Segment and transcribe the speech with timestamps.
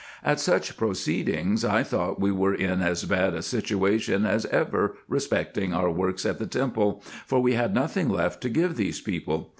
[0.25, 5.75] At such proceedings I thought we were in as bad a situation as ever respecting
[5.75, 9.49] our works at the temple, for we had nothing left to give these people.